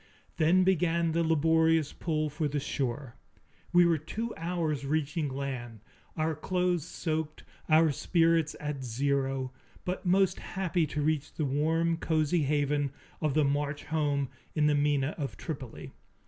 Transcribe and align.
Then 0.37 0.63
began 0.63 1.11
the 1.11 1.21
laborious 1.21 1.93
pull 1.93 2.27
for 2.31 2.47
the 2.47 2.59
shore. 2.59 3.13
We 3.71 3.85
were 3.85 3.99
two 3.99 4.33
hours 4.35 4.83
reaching 4.83 5.29
land, 5.29 5.81
our 6.17 6.33
clothes 6.33 6.83
soaked, 6.85 7.43
our 7.69 7.91
spirits 7.91 8.55
at 8.59 8.83
zero, 8.83 9.51
but 9.85 10.03
most 10.03 10.39
happy 10.39 10.87
to 10.87 11.03
reach 11.03 11.31
the 11.35 11.45
warm, 11.45 11.97
cozy 11.97 12.41
haven 12.41 12.89
of 13.21 13.35
the 13.35 13.45
March 13.45 13.83
home 13.83 14.29
in 14.55 14.65
the 14.65 14.73
Mina 14.73 15.13
of 15.19 15.37
Tripoli. 15.37 15.91